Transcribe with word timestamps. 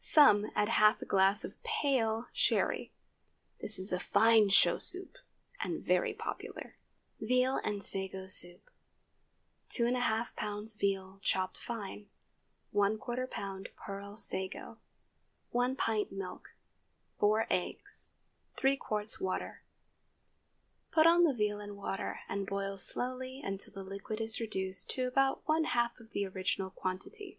Some 0.00 0.50
add 0.54 0.70
half 0.70 1.02
a 1.02 1.04
glass 1.04 1.44
of 1.44 1.62
pale 1.62 2.28
Sherry. 2.32 2.90
This 3.60 3.78
is 3.78 3.92
a 3.92 4.00
fine 4.00 4.48
show 4.48 4.78
soup, 4.78 5.18
and 5.62 5.84
very 5.84 6.14
popular. 6.14 6.78
VEAL 7.20 7.58
AND 7.62 7.82
SAGO 7.84 8.26
SOUP. 8.26 8.70
2½ 9.68 10.28
lbs. 10.38 10.78
veal 10.78 11.18
chopped 11.22 11.58
fine. 11.58 12.08
¼ 12.74 12.74
lb. 12.98 13.66
pearl 13.76 14.16
sago. 14.16 14.78
1 15.50 15.76
pt. 15.76 16.10
milk. 16.12 16.54
4 17.18 17.46
eggs. 17.50 18.14
3 18.56 18.78
qts. 18.78 19.20
water. 19.20 19.64
Put 20.92 21.06
on 21.06 21.24
the 21.24 21.34
veal 21.34 21.60
and 21.60 21.76
water, 21.76 22.20
and 22.26 22.46
boil 22.46 22.78
slowly 22.78 23.42
until 23.44 23.74
the 23.74 23.84
liquid 23.84 24.22
is 24.22 24.40
reduced 24.40 24.88
to 24.92 25.06
about 25.06 25.42
one 25.46 25.64
half 25.64 25.92
the 26.14 26.26
original 26.26 26.70
quantity. 26.70 27.38